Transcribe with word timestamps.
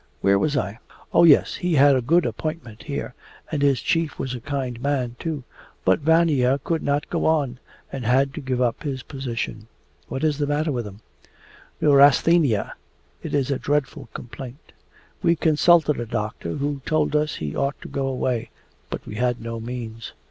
'Where 0.21 0.39
was 0.39 0.57
I? 0.57 0.79
Oh 1.13 1.25
yes, 1.25 1.53
he 1.57 1.75
had 1.75 1.95
a 1.95 2.01
good 2.01 2.25
appointment 2.25 2.81
here, 2.81 3.13
and 3.51 3.61
his 3.61 3.79
chief 3.81 4.17
was 4.17 4.33
a 4.33 4.39
kind 4.39 4.81
man 4.81 5.15
too. 5.19 5.43
But 5.85 5.99
Vanya 5.99 6.59
could 6.63 6.81
not 6.81 7.07
go 7.11 7.27
on, 7.27 7.59
and 7.91 8.03
had 8.03 8.33
to 8.33 8.41
give 8.41 8.59
up 8.59 8.81
his 8.81 9.03
position.' 9.03 9.67
'What 10.07 10.23
is 10.23 10.39
the 10.39 10.47
matter 10.47 10.71
with 10.71 10.87
him?' 10.87 11.01
'Neurasthenia 11.81 12.73
it 13.21 13.35
is 13.35 13.51
a 13.51 13.59
dreadful 13.59 14.09
complaint. 14.15 14.71
We 15.21 15.35
consulted 15.35 15.99
a 15.99 16.07
doctor, 16.07 16.53
who 16.53 16.81
told 16.83 17.15
us 17.15 17.35
he 17.35 17.55
ought 17.55 17.79
to 17.83 17.87
go 17.87 18.07
away, 18.07 18.49
but 18.89 19.05
we 19.05 19.17
had 19.17 19.39
no 19.39 19.59
means.... 19.59 20.13